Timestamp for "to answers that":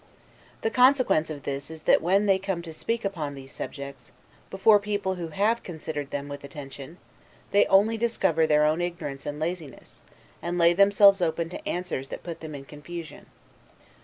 11.49-12.23